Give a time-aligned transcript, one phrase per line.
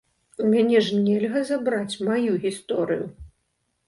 [0.43, 3.05] У мяне ж нельга забраць маю гісторыю!